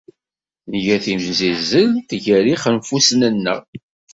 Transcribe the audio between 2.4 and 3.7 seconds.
yixenfusen-nneɣ.